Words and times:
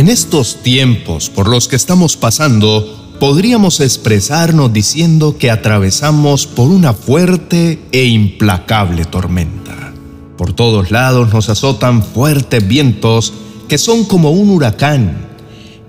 En 0.00 0.08
estos 0.08 0.62
tiempos 0.62 1.28
por 1.28 1.46
los 1.46 1.68
que 1.68 1.76
estamos 1.76 2.16
pasando, 2.16 3.18
podríamos 3.20 3.80
expresarnos 3.80 4.72
diciendo 4.72 5.36
que 5.36 5.50
atravesamos 5.50 6.46
por 6.46 6.70
una 6.70 6.94
fuerte 6.94 7.78
e 7.92 8.06
implacable 8.06 9.04
tormenta. 9.04 9.92
Por 10.38 10.54
todos 10.54 10.90
lados 10.90 11.34
nos 11.34 11.50
azotan 11.50 12.02
fuertes 12.02 12.66
vientos 12.66 13.34
que 13.68 13.76
son 13.76 14.06
como 14.06 14.30
un 14.30 14.48
huracán. 14.48 15.18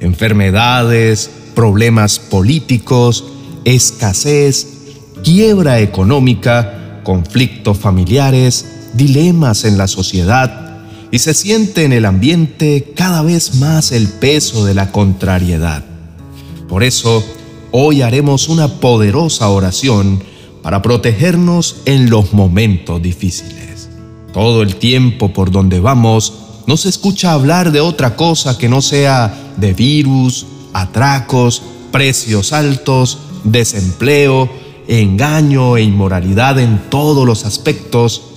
Enfermedades, 0.02 1.32
problemas 1.56 2.20
políticos, 2.20 3.24
escasez, 3.64 4.68
quiebra 5.24 5.80
económica, 5.80 7.00
conflictos 7.06 7.78
familiares, 7.78 8.66
dilemas 8.94 9.64
en 9.64 9.78
la 9.78 9.88
sociedad, 9.88 10.61
y 11.12 11.20
se 11.20 11.34
siente 11.34 11.84
en 11.84 11.92
el 11.92 12.06
ambiente 12.06 12.94
cada 12.96 13.22
vez 13.22 13.56
más 13.56 13.92
el 13.92 14.08
peso 14.08 14.66
de 14.66 14.74
la 14.74 14.92
contrariedad. 14.92 15.84
Por 16.70 16.84
eso, 16.84 17.24
hoy 17.72 18.02
haremos 18.02 18.48
una 18.48 18.80
poderosa 18.80 19.50
oración 19.50 20.24
para 20.62 20.82
protegernos 20.82 21.78
en 21.86 22.10
los 22.10 22.34
momentos 22.34 23.02
difíciles. 23.02 23.90
Todo 24.34 24.62
el 24.62 24.78
tiempo 24.78 25.34
por 25.34 25.52
donde 25.52 25.82
vamos 25.82 26.34
no 26.66 26.78
se 26.78 26.88
escucha 26.88 27.34
hablar 27.34 27.74
de 27.74 27.82
otra 27.82 28.16
cosa 28.16 28.58
que 28.58 28.70
no 28.70 28.82
sea 28.82 29.54
de 29.58 29.74
virus, 29.74 30.46
atracos, 30.72 31.62
precios 31.92 32.54
altos, 32.54 33.18
desempleo, 33.44 34.50
engaño 34.88 35.76
e 35.76 35.84
inmoralidad 35.84 36.58
en 36.60 36.90
todos 36.90 37.26
los 37.26 37.46
aspectos 37.46 38.31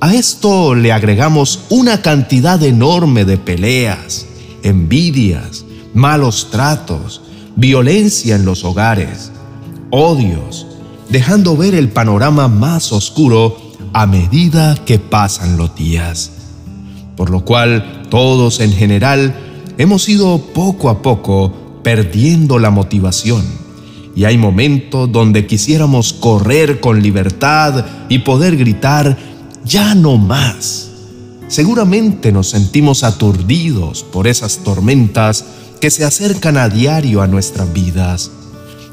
a 0.00 0.14
esto 0.14 0.74
le 0.74 0.92
agregamos 0.92 1.60
una 1.70 2.02
cantidad 2.02 2.62
enorme 2.62 3.24
de 3.24 3.36
peleas, 3.36 4.26
envidias, 4.62 5.64
malos 5.92 6.48
tratos, 6.50 7.20
violencia 7.56 8.36
en 8.36 8.44
los 8.44 8.64
hogares, 8.64 9.32
odios, 9.90 10.66
dejando 11.08 11.56
ver 11.56 11.74
el 11.74 11.88
panorama 11.88 12.46
más 12.46 12.92
oscuro 12.92 13.56
a 13.92 14.06
medida 14.06 14.76
que 14.84 14.98
pasan 14.98 15.56
los 15.56 15.74
días. 15.74 16.30
Por 17.16 17.30
lo 17.30 17.44
cual 17.44 18.04
todos 18.08 18.60
en 18.60 18.72
general 18.72 19.34
hemos 19.78 20.08
ido 20.08 20.38
poco 20.38 20.90
a 20.90 21.02
poco 21.02 21.80
perdiendo 21.82 22.60
la 22.60 22.70
motivación. 22.70 23.42
Y 24.14 24.24
hay 24.24 24.36
momentos 24.36 25.10
donde 25.10 25.46
quisiéramos 25.46 26.12
correr 26.12 26.80
con 26.80 27.02
libertad 27.02 27.84
y 28.08 28.20
poder 28.20 28.56
gritar 28.56 29.16
ya 29.64 29.94
no 29.94 30.16
más. 30.16 30.90
Seguramente 31.48 32.30
nos 32.32 32.50
sentimos 32.50 33.04
aturdidos 33.04 34.02
por 34.02 34.26
esas 34.26 34.58
tormentas 34.58 35.44
que 35.80 35.90
se 35.90 36.04
acercan 36.04 36.56
a 36.56 36.68
diario 36.68 37.22
a 37.22 37.26
nuestras 37.26 37.72
vidas, 37.72 38.30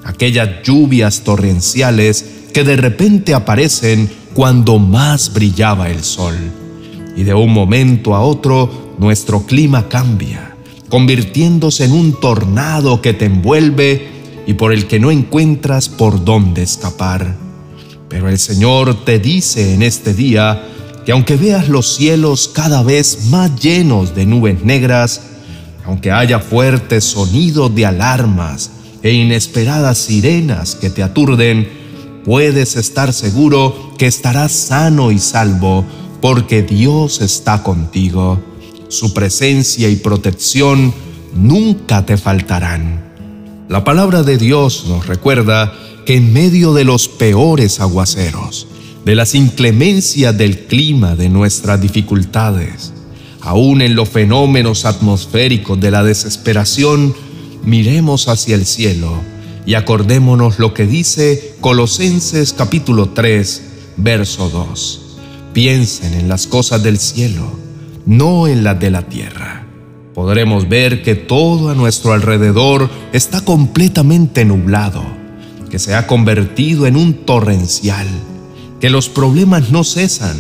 aquellas 0.03 0.63
lluvias 0.63 1.21
torrenciales 1.21 2.25
que 2.53 2.63
de 2.63 2.77
repente 2.77 3.33
aparecen 3.33 4.09
cuando 4.33 4.79
más 4.79 5.33
brillaba 5.33 5.89
el 5.89 6.03
sol. 6.03 6.35
Y 7.17 7.23
de 7.23 7.33
un 7.33 7.51
momento 7.51 8.15
a 8.15 8.21
otro 8.21 8.95
nuestro 8.97 9.45
clima 9.45 9.89
cambia, 9.89 10.55
convirtiéndose 10.89 11.85
en 11.85 11.91
un 11.91 12.19
tornado 12.19 13.01
que 13.01 13.13
te 13.13 13.25
envuelve 13.25 14.07
y 14.47 14.53
por 14.53 14.71
el 14.71 14.87
que 14.87 14.99
no 14.99 15.11
encuentras 15.11 15.89
por 15.89 16.23
dónde 16.23 16.63
escapar. 16.63 17.44
Pero 18.15 18.29
el 18.29 18.39
Señor 18.39 19.03
te 19.03 19.19
dice 19.19 19.73
en 19.73 19.83
este 19.83 20.13
día 20.13 20.63
que 21.05 21.11
aunque 21.11 21.35
veas 21.35 21.67
los 21.67 21.95
cielos 21.97 22.47
cada 22.47 22.81
vez 22.81 23.25
más 23.25 23.59
llenos 23.59 24.15
de 24.15 24.25
nubes 24.25 24.63
negras, 24.63 25.19
aunque 25.83 26.13
haya 26.13 26.39
fuertes 26.39 27.03
sonidos 27.03 27.75
de 27.75 27.85
alarmas 27.85 28.71
e 29.03 29.11
inesperadas 29.11 29.97
sirenas 29.97 30.75
que 30.75 30.89
te 30.89 31.03
aturden, 31.03 31.67
puedes 32.23 32.77
estar 32.77 33.11
seguro 33.11 33.91
que 33.97 34.07
estarás 34.07 34.53
sano 34.53 35.11
y 35.11 35.19
salvo 35.19 35.83
porque 36.21 36.63
Dios 36.63 37.19
está 37.19 37.63
contigo. 37.63 38.41
Su 38.87 39.13
presencia 39.13 39.89
y 39.89 39.97
protección 39.97 40.93
nunca 41.33 42.05
te 42.05 42.15
faltarán. 42.15 43.04
La 43.67 43.83
palabra 43.83 44.21
de 44.21 44.37
Dios 44.37 44.85
nos 44.87 45.07
recuerda 45.07 45.73
que 46.05 46.15
en 46.15 46.31
medio 46.33 46.75
de 46.75 46.83
los 46.83 47.07
peores 47.07 47.79
aguaceros, 47.79 48.67
de 49.05 49.15
las 49.15 49.33
inclemencias 49.33 50.37
del 50.37 50.67
clima, 50.67 51.15
de 51.15 51.29
nuestras 51.29 51.81
dificultades, 51.81 52.93
aún 53.41 53.81
en 53.81 53.95
los 53.95 54.09
fenómenos 54.09 54.85
atmosféricos 54.85 55.79
de 55.79 55.89
la 55.89 56.03
desesperación, 56.03 57.15
miremos 57.63 58.27
hacia 58.27 58.53
el 58.53 58.67
cielo 58.67 59.19
y 59.65 59.73
acordémonos 59.73 60.59
lo 60.59 60.75
que 60.75 60.85
dice 60.85 61.55
Colosenses 61.59 62.53
capítulo 62.53 63.09
3, 63.09 63.63
verso 63.97 64.47
2. 64.49 65.01
Piensen 65.53 66.13
en 66.13 66.27
las 66.27 66.45
cosas 66.45 66.83
del 66.83 66.99
cielo, 66.99 67.51
no 68.05 68.47
en 68.47 68.63
las 68.63 68.79
de 68.79 68.91
la 68.91 69.01
tierra. 69.07 69.64
Podremos 70.15 70.67
ver 70.69 71.03
que 71.03 71.13
todo 71.13 71.69
a 71.69 71.75
nuestro 71.75 72.13
alrededor 72.13 72.89
está 73.11 73.41
completamente 73.41 74.45
nublado 74.45 75.03
que 75.69 75.79
se 75.79 75.93
ha 75.93 76.07
convertido 76.07 76.87
en 76.87 76.95
un 76.95 77.25
torrencial, 77.25 78.07
que 78.79 78.89
los 78.89 79.09
problemas 79.09 79.71
no 79.71 79.83
cesan, 79.83 80.37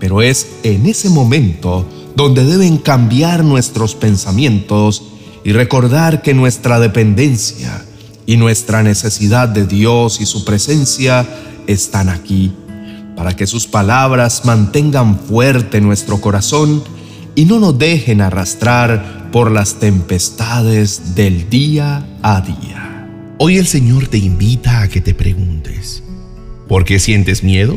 pero 0.00 0.22
es 0.22 0.46
en 0.62 0.86
ese 0.86 1.10
momento 1.10 1.86
donde 2.16 2.46
deben 2.46 2.78
cambiar 2.78 3.44
nuestros 3.44 3.94
pensamientos 3.94 5.02
y 5.44 5.52
recordar 5.52 6.22
que 6.22 6.32
nuestra 6.32 6.80
dependencia 6.80 7.84
y 8.24 8.38
nuestra 8.38 8.82
necesidad 8.82 9.50
de 9.50 9.66
Dios 9.66 10.22
y 10.22 10.24
su 10.24 10.46
presencia 10.46 11.28
están 11.66 12.08
aquí, 12.08 12.50
para 13.16 13.36
que 13.36 13.46
sus 13.46 13.66
palabras 13.66 14.46
mantengan 14.46 15.18
fuerte 15.18 15.82
nuestro 15.82 16.22
corazón 16.22 16.82
y 17.34 17.44
no 17.46 17.58
nos 17.58 17.78
dejen 17.78 18.20
arrastrar 18.20 19.30
por 19.32 19.50
las 19.50 19.80
tempestades 19.80 21.14
del 21.14 21.48
día 21.50 22.06
a 22.22 22.40
día. 22.40 23.08
Hoy 23.38 23.58
el 23.58 23.66
Señor 23.66 24.06
te 24.06 24.18
invita 24.18 24.82
a 24.82 24.88
que 24.88 25.00
te 25.00 25.14
preguntes, 25.14 26.02
¿por 26.68 26.84
qué 26.84 26.98
sientes 26.98 27.42
miedo? 27.42 27.76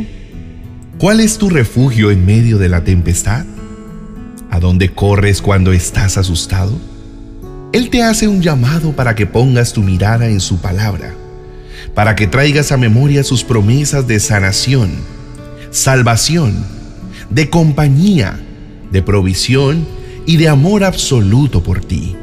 ¿Cuál 1.00 1.19
es 1.19 1.38
tu 1.38 1.50
refugio 1.50 2.12
en 2.12 2.25
medio 2.25 2.57
de 2.57 2.69
la 2.69 2.84
tempestad? 2.84 3.46
¿A 4.51 4.59
dónde 4.59 4.94
corres 4.94 5.41
cuando 5.41 5.73
estás 5.73 6.17
asustado? 6.17 6.78
Él 7.73 7.90
te 7.90 8.03
hace 8.03 8.28
un 8.28 8.41
llamado 8.41 8.96
para 8.96 9.16
que 9.16 9.25
pongas 9.25 9.73
tu 9.73 9.81
mirada 9.81 10.28
en 10.28 10.40
su 10.40 10.59
palabra, 10.59 11.13
para 11.94 12.16
que 12.16 12.28
traigas 12.28 12.72
a 12.72 12.78
memoria 12.78 13.23
sus 13.23 13.44
promesas 13.44 14.07
de 14.07 14.19
sanación, 14.19 14.91
salvación, 15.72 16.56
de 17.29 17.50
compañía, 17.50 18.40
de 18.92 19.02
provisión 19.02 19.88
y 20.25 20.38
de 20.38 20.48
amor 20.48 20.84
absoluto 20.84 21.64
por 21.64 21.84
ti. 21.84 22.16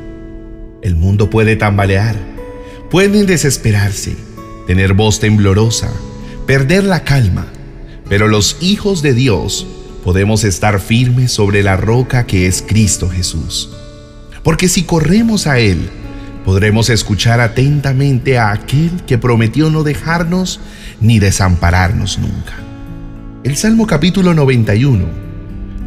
El 0.83 0.97
mundo 0.97 1.31
puede 1.31 1.57
tambalear 1.57 2.35
Pueden 2.95 3.27
desesperarse, 3.27 4.17
tener 4.69 4.93
voz 4.93 5.19
temblorosa, 5.19 5.91
perder 6.47 6.85
la 6.85 7.03
calma, 7.03 7.47
pero 8.09 8.29
los 8.29 8.57
hijos 8.61 9.03
de 9.03 9.15
Dios 9.15 9.67
podemos 10.05 10.45
estar 10.45 10.79
firmes 10.79 11.33
sobre 11.33 11.65
la 11.65 11.77
roca 11.77 12.25
que 12.25 12.47
es 12.47 12.63
Cristo 12.63 13.11
Jesús. 13.11 13.69
Porque 14.45 14.69
si 14.69 14.85
corremos 14.85 15.49
a 15.49 15.59
Él, 15.59 15.91
podremos 16.45 16.89
escuchar 16.89 17.41
atentamente 17.41 18.39
a 18.39 18.53
aquel 18.53 19.03
que 19.09 19.19
prometió 19.19 19.71
no 19.71 19.83
dejarnos 19.83 20.61
ni 21.01 21.19
desampararnos 21.19 22.21
nunca. 22.21 22.55
El 23.43 23.57
Salmo 23.57 23.89
capítulo 23.89 24.35
91, 24.35 25.05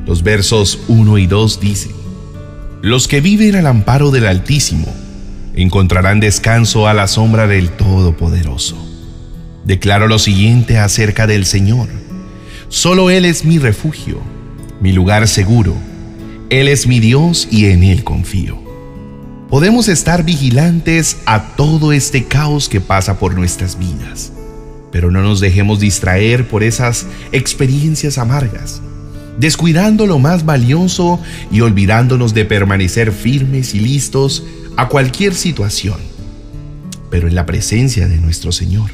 los 0.07 0.23
versos 0.23 0.79
1 0.87 1.17
y 1.17 1.27
2 1.27 1.59
dicen, 1.59 1.91
Los 2.81 3.09
que 3.09 3.19
viven 3.19 3.55
al 3.57 3.67
amparo 3.67 4.09
del 4.09 4.25
Altísimo, 4.25 4.87
encontrarán 5.53 6.21
descanso 6.21 6.87
a 6.87 6.93
la 6.93 7.07
sombra 7.07 7.45
del 7.45 7.69
Todopoderoso. 7.71 8.77
Declaro 9.65 10.07
lo 10.07 10.17
siguiente 10.17 10.77
acerca 10.77 11.27
del 11.27 11.45
Señor. 11.45 11.89
Solo 12.69 13.09
Él 13.09 13.25
es 13.25 13.43
mi 13.43 13.59
refugio, 13.59 14.21
mi 14.79 14.93
lugar 14.93 15.27
seguro. 15.27 15.75
Él 16.49 16.69
es 16.69 16.87
mi 16.87 17.01
Dios 17.01 17.49
y 17.51 17.65
en 17.65 17.83
Él 17.83 18.05
confío. 18.05 18.57
Podemos 19.49 19.89
estar 19.89 20.23
vigilantes 20.23 21.17
a 21.25 21.55
todo 21.55 21.91
este 21.91 22.25
caos 22.25 22.69
que 22.69 22.79
pasa 22.79 23.19
por 23.19 23.35
nuestras 23.35 23.77
vidas, 23.77 24.31
pero 24.91 25.11
no 25.11 25.21
nos 25.21 25.41
dejemos 25.41 25.79
distraer 25.79 26.47
por 26.47 26.63
esas 26.63 27.07
experiencias 27.31 28.17
amargas, 28.17 28.81
descuidando 29.37 30.07
lo 30.07 30.19
más 30.19 30.45
valioso 30.45 31.19
y 31.51 31.61
olvidándonos 31.61 32.33
de 32.33 32.45
permanecer 32.45 33.11
firmes 33.11 33.73
y 33.73 33.79
listos 33.79 34.43
a 34.75 34.89
cualquier 34.89 35.35
situación, 35.35 35.97
pero 37.09 37.27
en 37.27 37.35
la 37.35 37.45
presencia 37.45 38.07
de 38.07 38.17
nuestro 38.17 38.51
Señor, 38.51 38.91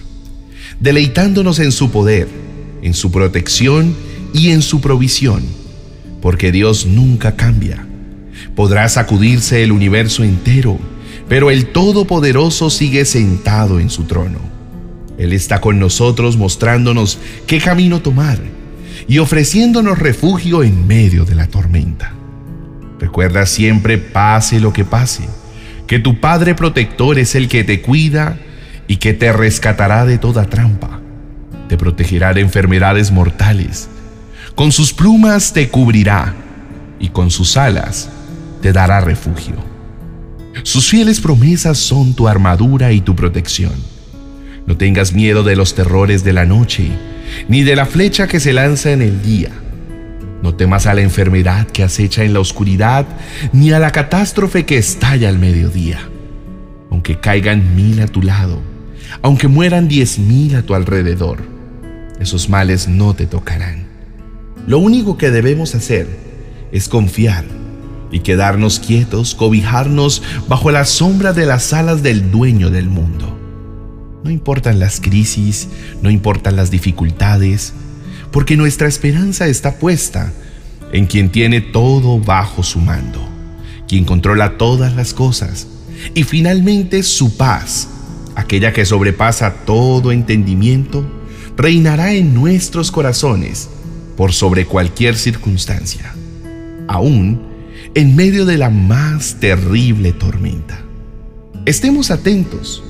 deleitándonos 0.80 1.60
en 1.60 1.72
su 1.72 1.92
poder, 1.92 2.28
en 2.81 2.94
su 2.94 3.12
protección 3.12 3.95
y 4.34 4.50
en 4.50 4.62
su 4.62 4.81
provisión, 4.81 5.44
porque 6.22 6.51
Dios 6.51 6.86
nunca 6.86 7.36
cambia. 7.36 7.86
Podrá 8.56 8.88
sacudirse 8.90 9.63
el 9.63 9.72
universo 9.72 10.24
entero, 10.24 10.78
pero 11.30 11.50
el 11.50 11.68
Todopoderoso 11.68 12.69
sigue 12.69 13.06
sentado 13.06 13.80
en 13.80 13.90
su 13.90 14.04
trono. 14.04 14.40
Él 15.18 15.31
está 15.31 15.62
con 15.62 15.80
nosotros 15.80 16.38
mostrándonos 16.38 17.19
qué 17.48 17.60
camino 17.60 18.01
tomar 18.01 18.40
y 19.08 19.20
ofreciéndonos 19.20 20.00
refugio 20.00 20.64
en 20.64 20.88
medio 20.88 21.26
de 21.26 21.36
la 21.36 21.48
tormenta. 21.48 22.14
Recuerda 23.00 23.46
siempre, 23.46 23.98
pase 23.98 24.60
lo 24.60 24.72
que 24.72 24.86
pase, 24.86 25.24
que 25.88 26.00
tu 26.00 26.20
Padre 26.20 26.56
protector 26.56 27.20
es 27.20 27.36
el 27.36 27.48
que 27.48 27.64
te 27.64 27.82
cuida 27.82 28.38
y 28.88 28.98
que 28.98 29.14
te 29.14 29.34
rescatará 29.34 30.06
de 30.06 30.18
toda 30.18 30.46
trampa. 30.46 31.02
Te 31.68 31.78
protegerá 31.78 32.34
de 32.34 32.42
enfermedades 32.42 33.12
mortales. 33.12 33.90
Con 34.56 34.72
sus 34.72 34.94
plumas 34.94 35.54
te 35.54 35.70
cubrirá 35.70 36.34
y 37.00 37.10
con 37.10 37.32
sus 37.32 37.58
alas 37.58 38.10
te 38.62 38.72
dará 38.72 39.02
refugio. 39.02 39.56
Sus 40.64 40.90
fieles 40.90 41.20
promesas 41.20 41.78
son 41.78 42.14
tu 42.14 42.28
armadura 42.28 42.92
y 42.92 43.02
tu 43.02 43.16
protección. 43.16 43.74
No 44.66 44.78
tengas 44.78 45.12
miedo 45.12 45.44
de 45.44 45.56
los 45.56 45.76
terrores 45.76 46.24
de 46.24 46.32
la 46.32 46.46
noche, 46.46 46.90
ni 47.48 47.64
de 47.64 47.75
la 47.75 47.86
flecha 47.86 48.28
que 48.28 48.40
se 48.40 48.54
lanza 48.54 48.92
en 48.92 49.02
el 49.02 49.22
día. 49.22 49.50
No 50.42 50.56
temas 50.56 50.88
a 50.88 50.94
la 50.94 51.02
enfermedad 51.02 51.68
que 51.68 51.84
acecha 51.84 52.24
en 52.24 52.34
la 52.34 52.40
oscuridad, 52.40 53.06
ni 53.54 53.72
a 53.72 53.80
la 53.80 53.92
catástrofe 53.92 54.66
que 54.66 54.78
estalla 54.78 55.30
al 55.30 55.40
mediodía. 55.40 56.00
Aunque 56.92 57.20
caigan 57.20 57.75
mil 57.75 58.02
a 58.02 58.08
tu 58.08 58.22
lado, 58.22 58.62
aunque 59.22 59.48
mueran 59.48 59.88
diez 59.88 60.20
mil 60.20 60.56
a 60.56 60.62
tu 60.64 60.75
alrededor, 60.75 61.40
esos 62.20 62.50
males 62.50 62.88
no 62.88 63.14
te 63.14 63.26
tocarán. 63.26 63.88
Lo 64.68 64.80
único 64.80 65.18
que 65.18 65.31
debemos 65.31 65.76
hacer 65.76 66.08
es 66.72 66.88
confiar 66.88 67.46
y 68.12 68.19
quedarnos 68.19 68.80
quietos, 68.80 69.36
cobijarnos 69.36 70.22
bajo 70.48 70.72
la 70.72 70.86
sombra 70.86 71.34
de 71.34 71.46
las 71.46 71.74
alas 71.74 72.04
del 72.04 72.31
dueño 72.31 72.69
del 72.69 72.88
mundo. 72.88 73.43
No 74.24 74.31
importan 74.31 74.80
las 74.80 75.02
crisis, 75.02 75.68
no 76.02 76.10
importan 76.10 76.56
las 76.56 76.72
dificultades, 76.72 77.74
porque 78.31 78.56
nuestra 78.56 78.88
esperanza 78.88 79.48
está 79.48 79.80
puesta 79.80 80.31
en 80.94 81.08
quien 81.08 81.30
tiene 81.30 81.60
todo 81.60 82.20
bajo 82.20 82.64
su 82.64 82.80
mando, 82.80 83.20
quien 83.88 84.06
controla 84.06 84.58
todas 84.58 84.96
las 84.96 85.14
cosas, 85.14 85.68
y 86.14 86.24
finalmente 86.24 87.04
su 87.04 87.36
paz, 87.36 87.90
aquella 88.36 88.72
que 88.72 88.86
sobrepasa 88.86 89.66
todo 89.66 90.14
entendimiento, 90.14 91.06
reinará 91.58 92.14
en 92.14 92.34
nuestros 92.34 92.92
corazones 92.92 93.69
por 94.16 94.31
sobre 94.31 94.66
cualquier 94.66 95.18
circunstancia, 95.18 96.16
aún 96.88 97.42
en 97.94 98.16
medio 98.16 98.46
de 98.46 98.58
la 98.58 98.69
más 98.69 99.36
terrible 99.42 100.14
tormenta. 100.14 100.81
Estemos 101.66 102.10
atentos 102.10 102.84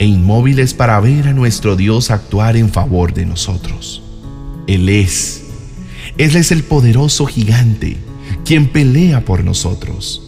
e 0.00 0.06
inmóviles 0.06 0.72
para 0.72 0.98
ver 0.98 1.28
a 1.28 1.34
nuestro 1.34 1.76
Dios 1.76 2.10
actuar 2.10 2.56
en 2.56 2.70
favor 2.70 3.12
de 3.12 3.26
nosotros. 3.26 4.02
Él 4.66 4.88
es. 4.88 5.44
Él 6.16 6.34
es 6.36 6.50
el 6.50 6.64
poderoso 6.64 7.26
gigante, 7.26 7.98
quien 8.46 8.68
pelea 8.68 9.26
por 9.26 9.44
nosotros. 9.44 10.22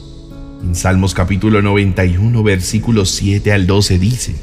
En 0.63 0.75
Salmos 0.75 1.15
capítulo 1.15 1.63
91, 1.63 2.43
versículos 2.43 3.13
7 3.13 3.51
al 3.51 3.67
12 3.67 3.99
dice, 3.99 4.37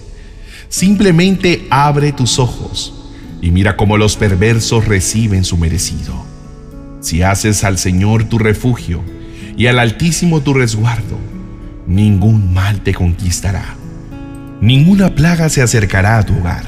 Simplemente 0.68 1.68
abre 1.70 2.12
tus 2.12 2.40
ojos 2.40 2.94
y 3.40 3.52
mira 3.52 3.78
cómo 3.78 3.98
los 3.98 4.18
perversos 4.18 4.86
reciben 4.86 5.46
su 5.46 5.58
merecido. 5.58 6.26
Si 7.02 7.22
haces 7.22 7.64
al 7.64 7.78
Señor 7.78 8.24
tu 8.24 8.40
refugio, 8.40 9.02
y 9.56 9.68
al 9.68 9.78
Altísimo 9.78 10.42
tu 10.42 10.56
resguardo, 10.56 11.20
ningún 11.86 12.52
mal 12.54 12.82
te 12.82 12.94
conquistará, 12.94 13.76
ninguna 14.62 15.16
plaga 15.16 15.50
se 15.50 15.62
acercará 15.62 16.18
a 16.18 16.26
tu 16.26 16.38
hogar, 16.38 16.64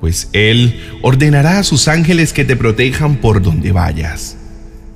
pues 0.00 0.28
Él 0.32 0.80
ordenará 1.02 1.58
a 1.58 1.62
sus 1.64 1.88
ángeles 1.88 2.32
que 2.32 2.44
te 2.44 2.56
protejan 2.56 3.16
por 3.16 3.42
donde 3.42 3.72
vayas. 3.72 4.36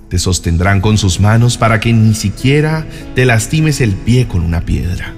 Te 0.08 0.18
sostendrán 0.18 0.80
con 0.80 0.98
sus 0.98 1.20
manos 1.20 1.56
para 1.56 1.80
que 1.80 1.92
ni 1.92 2.14
siquiera 2.14 2.86
te 3.14 3.24
lastimes 3.24 3.80
el 3.80 3.92
pie 3.92 4.28
con 4.28 4.42
una 4.42 4.60
piedra. 4.62 5.14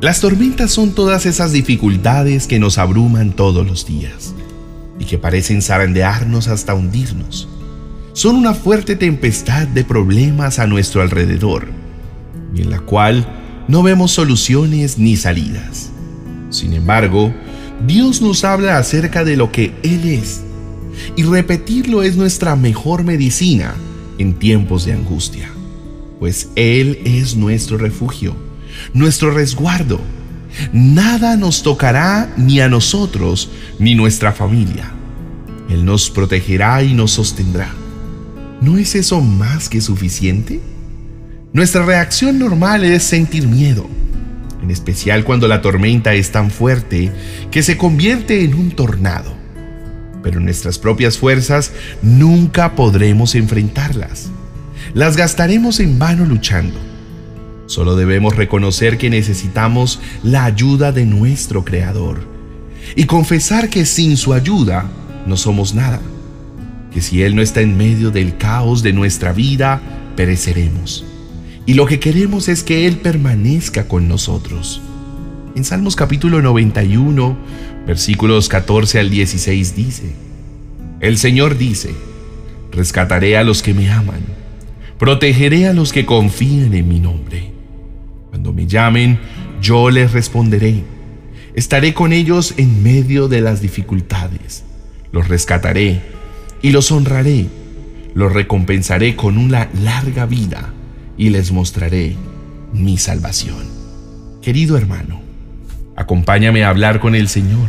Las 0.00 0.20
tormentas 0.20 0.70
son 0.70 0.94
todas 0.94 1.26
esas 1.26 1.52
dificultades 1.52 2.46
que 2.46 2.58
nos 2.58 2.78
abruman 2.78 3.32
todos 3.32 3.66
los 3.66 3.86
días 3.86 4.34
y 4.98 5.04
que 5.04 5.18
parecen 5.18 5.62
zarandearnos 5.62 6.48
hasta 6.48 6.74
hundirnos 6.74 7.48
son 8.12 8.36
una 8.36 8.52
fuerte 8.52 8.94
tempestad 8.94 9.66
de 9.66 9.84
problemas 9.84 10.58
a 10.58 10.66
nuestro 10.66 11.02
alrededor, 11.02 11.68
y 12.54 12.60
en 12.60 12.70
la 12.70 12.80
cual 12.80 13.26
no 13.68 13.82
vemos 13.82 14.10
soluciones 14.12 14.98
ni 14.98 15.16
salidas. 15.16 15.90
Sin 16.52 16.74
embargo, 16.74 17.34
Dios 17.86 18.20
nos 18.20 18.44
habla 18.44 18.76
acerca 18.76 19.24
de 19.24 19.36
lo 19.36 19.50
que 19.50 19.74
Él 19.82 20.04
es, 20.04 20.42
y 21.16 21.22
repetirlo 21.22 22.02
es 22.02 22.16
nuestra 22.16 22.54
mejor 22.56 23.04
medicina 23.04 23.74
en 24.18 24.34
tiempos 24.34 24.84
de 24.84 24.92
angustia, 24.92 25.50
pues 26.20 26.50
Él 26.54 27.00
es 27.04 27.34
nuestro 27.36 27.78
refugio, 27.78 28.36
nuestro 28.92 29.30
resguardo. 29.30 29.98
Nada 30.74 31.38
nos 31.38 31.62
tocará 31.62 32.30
ni 32.36 32.60
a 32.60 32.68
nosotros 32.68 33.48
ni 33.78 33.94
nuestra 33.94 34.32
familia. 34.32 34.92
Él 35.70 35.86
nos 35.86 36.10
protegerá 36.10 36.82
y 36.82 36.92
nos 36.92 37.12
sostendrá. 37.12 37.70
¿No 38.60 38.76
es 38.76 38.94
eso 38.94 39.22
más 39.22 39.70
que 39.70 39.80
suficiente? 39.80 40.60
Nuestra 41.54 41.86
reacción 41.86 42.38
normal 42.38 42.84
es 42.84 43.02
sentir 43.02 43.48
miedo, 43.48 43.86
en 44.62 44.70
especial 44.70 45.24
cuando 45.24 45.48
la 45.48 45.60
tormenta 45.60 46.14
es 46.14 46.30
tan 46.30 46.50
fuerte 46.50 47.10
que 47.50 47.62
se 47.62 47.76
convierte 47.76 48.44
en 48.44 48.54
un 48.54 48.70
tornado. 48.70 49.34
Pero 50.22 50.40
nuestras 50.40 50.78
propias 50.78 51.18
fuerzas 51.18 51.72
nunca 52.00 52.74
podremos 52.76 53.34
enfrentarlas. 53.34 54.30
Las 54.94 55.16
gastaremos 55.16 55.80
en 55.80 55.98
vano 55.98 56.24
luchando. 56.24 56.78
Solo 57.66 57.96
debemos 57.96 58.36
reconocer 58.36 58.98
que 58.98 59.10
necesitamos 59.10 60.00
la 60.22 60.44
ayuda 60.44 60.92
de 60.92 61.06
nuestro 61.06 61.64
Creador 61.64 62.20
y 62.94 63.04
confesar 63.04 63.68
que 63.68 63.86
sin 63.86 64.16
su 64.16 64.34
ayuda 64.34 64.90
no 65.26 65.36
somos 65.36 65.74
nada 65.74 66.00
que 66.92 67.00
si 67.00 67.22
Él 67.22 67.34
no 67.34 67.42
está 67.42 67.60
en 67.60 67.76
medio 67.76 68.10
del 68.10 68.36
caos 68.36 68.82
de 68.82 68.92
nuestra 68.92 69.32
vida, 69.32 69.80
pereceremos. 70.14 71.04
Y 71.64 71.74
lo 71.74 71.86
que 71.86 72.00
queremos 72.00 72.48
es 72.48 72.64
que 72.64 72.88
Él 72.88 72.96
permanezca 72.96 73.86
con 73.86 74.08
nosotros. 74.08 74.82
En 75.54 75.64
Salmos 75.64 75.94
capítulo 75.94 76.42
91, 76.42 77.36
versículos 77.86 78.48
14 78.48 78.98
al 78.98 79.10
16 79.10 79.76
dice, 79.76 80.12
El 80.98 81.18
Señor 81.18 81.56
dice, 81.56 81.94
rescataré 82.72 83.36
a 83.36 83.44
los 83.44 83.62
que 83.62 83.74
me 83.74 83.92
aman, 83.92 84.22
protegeré 84.98 85.68
a 85.68 85.72
los 85.72 85.92
que 85.92 86.04
confían 86.04 86.74
en 86.74 86.88
mi 86.88 86.98
nombre. 86.98 87.52
Cuando 88.30 88.52
me 88.52 88.66
llamen, 88.66 89.20
yo 89.60 89.88
les 89.90 90.12
responderé. 90.12 90.82
Estaré 91.54 91.94
con 91.94 92.12
ellos 92.12 92.54
en 92.56 92.82
medio 92.82 93.28
de 93.28 93.40
las 93.40 93.62
dificultades. 93.62 94.64
Los 95.12 95.28
rescataré 95.28 96.00
y 96.60 96.70
los 96.70 96.90
honraré, 96.90 97.46
los 98.14 98.32
recompensaré 98.32 99.14
con 99.14 99.38
una 99.38 99.68
larga 99.74 100.26
vida 100.26 100.72
y 101.22 101.30
les 101.30 101.52
mostraré 101.52 102.16
mi 102.72 102.98
salvación. 102.98 103.64
Querido 104.42 104.76
hermano, 104.76 105.20
acompáñame 105.94 106.64
a 106.64 106.68
hablar 106.68 106.98
con 106.98 107.14
el 107.14 107.28
Señor. 107.28 107.68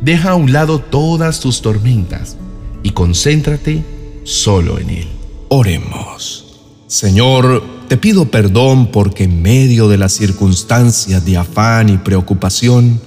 Deja 0.00 0.30
a 0.30 0.34
un 0.36 0.52
lado 0.52 0.78
todas 0.78 1.40
tus 1.40 1.60
tormentas 1.60 2.36
y 2.84 2.90
concéntrate 2.90 3.82
solo 4.22 4.78
en 4.78 4.90
Él. 4.90 5.08
Oremos. 5.48 6.60
Señor, 6.86 7.64
te 7.88 7.96
pido 7.96 8.30
perdón 8.30 8.92
porque 8.92 9.24
en 9.24 9.42
medio 9.42 9.88
de 9.88 9.98
las 9.98 10.12
circunstancias 10.12 11.24
de 11.24 11.36
afán 11.36 11.88
y 11.88 11.96
preocupación, 11.96 13.00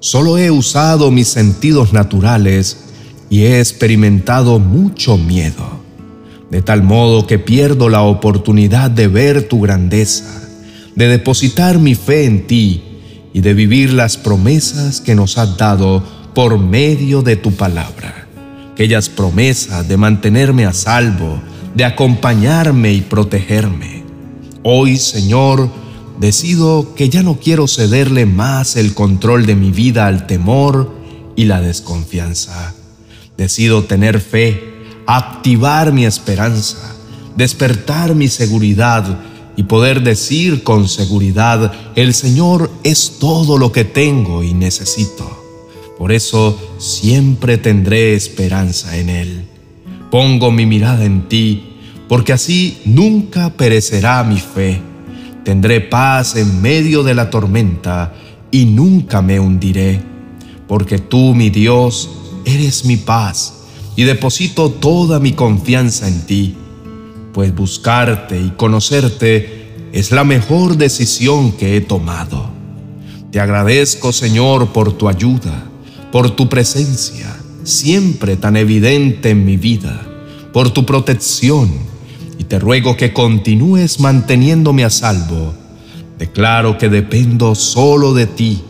solo 0.00 0.38
he 0.38 0.50
usado 0.50 1.12
mis 1.12 1.28
sentidos 1.28 1.92
naturales 1.92 2.78
y 3.30 3.42
he 3.42 3.60
experimentado 3.60 4.58
mucho 4.58 5.16
miedo, 5.16 5.77
de 6.50 6.62
tal 6.62 6.82
modo 6.82 7.26
que 7.26 7.38
pierdo 7.38 7.88
la 7.88 8.02
oportunidad 8.02 8.90
de 8.90 9.08
ver 9.08 9.48
tu 9.48 9.60
grandeza, 9.60 10.42
de 10.94 11.08
depositar 11.08 11.78
mi 11.78 11.94
fe 11.94 12.24
en 12.24 12.46
ti 12.46 12.82
y 13.32 13.40
de 13.40 13.54
vivir 13.54 13.92
las 13.92 14.16
promesas 14.16 15.00
que 15.00 15.14
nos 15.14 15.38
has 15.38 15.56
dado 15.56 16.02
por 16.34 16.58
medio 16.58 17.22
de 17.22 17.36
tu 17.36 17.52
palabra. 17.52 18.26
Aquellas 18.72 19.08
promesas 19.08 19.86
de 19.86 19.96
mantenerme 19.96 20.64
a 20.64 20.72
salvo, 20.72 21.40
de 21.74 21.84
acompañarme 21.84 22.92
y 22.92 23.00
protegerme. 23.02 24.04
Hoy, 24.62 24.96
Señor, 24.96 25.70
decido 26.18 26.94
que 26.94 27.08
ya 27.08 27.22
no 27.22 27.38
quiero 27.38 27.68
cederle 27.68 28.26
más 28.26 28.76
el 28.76 28.94
control 28.94 29.46
de 29.46 29.54
mi 29.54 29.70
vida 29.70 30.06
al 30.06 30.26
temor 30.26 30.96
y 31.36 31.44
la 31.44 31.60
desconfianza 31.60 32.74
Decido 33.38 33.84
tener 33.84 34.18
fe, 34.20 34.67
activar 35.08 35.90
mi 35.90 36.04
esperanza, 36.04 36.94
despertar 37.34 38.14
mi 38.14 38.28
seguridad 38.28 39.18
y 39.56 39.62
poder 39.62 40.02
decir 40.02 40.62
con 40.62 40.86
seguridad, 40.86 41.72
el 41.96 42.12
Señor 42.12 42.70
es 42.84 43.14
todo 43.18 43.56
lo 43.56 43.72
que 43.72 43.86
tengo 43.86 44.44
y 44.44 44.52
necesito. 44.52 45.26
Por 45.96 46.12
eso 46.12 46.60
siempre 46.76 47.56
tendré 47.56 48.14
esperanza 48.14 48.98
en 48.98 49.08
Él. 49.08 49.44
Pongo 50.10 50.50
mi 50.50 50.66
mirada 50.66 51.06
en 51.06 51.26
ti, 51.26 51.76
porque 52.06 52.34
así 52.34 52.82
nunca 52.84 53.54
perecerá 53.54 54.22
mi 54.24 54.38
fe. 54.38 54.82
Tendré 55.42 55.80
paz 55.80 56.36
en 56.36 56.60
medio 56.60 57.02
de 57.02 57.14
la 57.14 57.30
tormenta 57.30 58.12
y 58.50 58.66
nunca 58.66 59.22
me 59.22 59.40
hundiré, 59.40 60.02
porque 60.66 60.98
tú, 60.98 61.34
mi 61.34 61.48
Dios, 61.48 62.10
eres 62.44 62.84
mi 62.84 62.98
paz 62.98 63.57
y 63.98 64.04
deposito 64.04 64.70
toda 64.70 65.18
mi 65.18 65.32
confianza 65.32 66.06
en 66.06 66.24
ti 66.24 66.54
pues 67.32 67.52
buscarte 67.52 68.40
y 68.40 68.50
conocerte 68.50 69.88
es 69.92 70.12
la 70.12 70.22
mejor 70.22 70.76
decisión 70.76 71.50
que 71.50 71.76
he 71.76 71.80
tomado. 71.80 72.48
Te 73.32 73.40
agradezco, 73.40 74.12
Señor, 74.12 74.68
por 74.68 74.92
tu 74.92 75.08
ayuda, 75.08 75.64
por 76.12 76.30
tu 76.30 76.48
presencia, 76.48 77.36
siempre 77.64 78.36
tan 78.36 78.56
evidente 78.56 79.30
en 79.30 79.44
mi 79.44 79.56
vida, 79.56 80.00
por 80.52 80.70
tu 80.70 80.86
protección, 80.86 81.68
y 82.38 82.44
te 82.44 82.60
ruego 82.60 82.96
que 82.96 83.12
continúes 83.12 83.98
manteniéndome 83.98 84.84
a 84.84 84.90
salvo. 84.90 85.54
Declaro 86.20 86.78
que 86.78 86.88
dependo 86.88 87.56
solo 87.56 88.14
de 88.14 88.28
ti, 88.28 88.62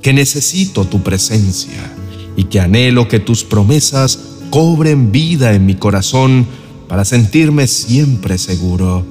que 0.00 0.14
necesito 0.14 0.86
tu 0.86 1.02
presencia 1.02 1.94
y 2.36 2.44
que 2.44 2.58
anhelo 2.58 3.06
que 3.06 3.20
tus 3.20 3.44
promesas 3.44 4.31
cobren 4.52 5.12
vida 5.12 5.54
en 5.54 5.64
mi 5.64 5.76
corazón 5.76 6.46
para 6.86 7.06
sentirme 7.06 7.66
siempre 7.66 8.36
seguro. 8.36 9.02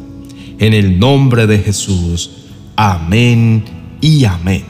En 0.60 0.74
el 0.76 1.00
nombre 1.00 1.48
de 1.48 1.58
Jesús. 1.58 2.30
Amén 2.76 3.66
y 4.02 4.24
amén. 4.26 4.64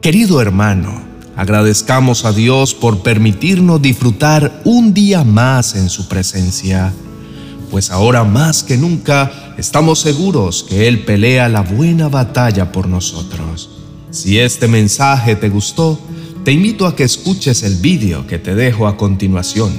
Querido 0.00 0.40
hermano, 0.40 1.02
agradezcamos 1.34 2.24
a 2.24 2.32
Dios 2.32 2.72
por 2.72 3.02
permitirnos 3.02 3.82
disfrutar 3.82 4.62
un 4.64 4.94
día 4.94 5.24
más 5.24 5.74
en 5.74 5.90
su 5.90 6.06
presencia, 6.06 6.92
pues 7.72 7.90
ahora 7.90 8.22
más 8.22 8.62
que 8.62 8.76
nunca 8.76 9.54
estamos 9.58 9.98
seguros 9.98 10.64
que 10.68 10.86
Él 10.86 11.04
pelea 11.04 11.48
la 11.48 11.62
buena 11.62 12.08
batalla 12.08 12.70
por 12.70 12.86
nosotros. 12.86 13.70
Si 14.12 14.38
este 14.38 14.68
mensaje 14.68 15.34
te 15.34 15.48
gustó, 15.48 15.98
te 16.44 16.52
invito 16.52 16.86
a 16.86 16.96
que 16.96 17.04
escuches 17.04 17.62
el 17.62 17.76
vídeo 17.76 18.26
que 18.26 18.38
te 18.38 18.54
dejo 18.54 18.86
a 18.86 18.96
continuación, 18.96 19.72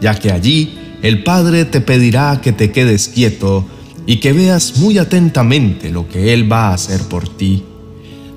ya 0.00 0.18
que 0.18 0.32
allí 0.32 0.78
el 1.02 1.22
Padre 1.22 1.64
te 1.64 1.80
pedirá 1.80 2.40
que 2.42 2.52
te 2.52 2.70
quedes 2.70 3.08
quieto 3.08 3.66
y 4.06 4.16
que 4.16 4.32
veas 4.32 4.78
muy 4.78 4.98
atentamente 4.98 5.90
lo 5.90 6.08
que 6.08 6.32
Él 6.32 6.50
va 6.50 6.68
a 6.68 6.74
hacer 6.74 7.02
por 7.02 7.28
ti. 7.28 7.64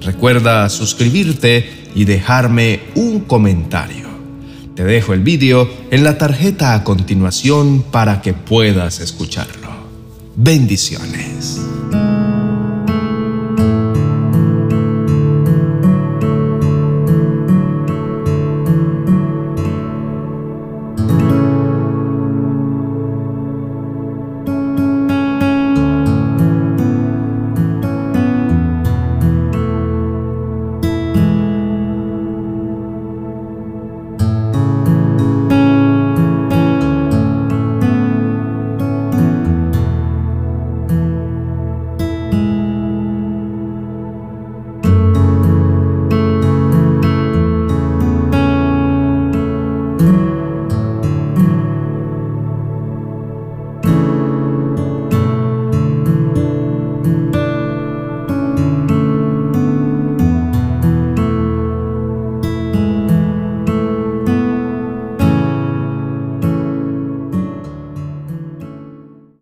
Recuerda 0.02 0.70
suscribirte 0.70 1.90
y 1.96 2.06
dejarme 2.06 2.82
un 2.96 3.22
comentario. 3.22 4.10
Te 4.76 4.84
dejo 4.84 5.14
el 5.14 5.22
vídeo 5.22 5.70
en 5.92 6.04
la 6.04 6.18
tarjeta 6.18 6.74
a 6.74 6.84
continuación 6.84 7.84
para 7.92 8.22
que 8.22 8.34
puedas 8.34 9.00
escucharlo. 9.00 9.70
Bendiciones. 10.36 11.62